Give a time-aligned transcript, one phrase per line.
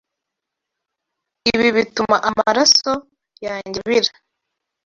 [1.51, 2.91] Ibi bituma amaraso
[3.45, 4.11] yanjye abira.